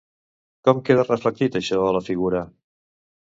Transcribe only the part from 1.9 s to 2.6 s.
la figura?